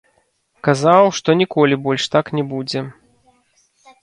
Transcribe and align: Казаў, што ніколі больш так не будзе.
Казаў, 0.67 1.03
што 1.19 1.35
ніколі 1.41 1.77
больш 1.85 2.09
так 2.15 2.33
не 2.39 2.43
будзе. 2.55 2.79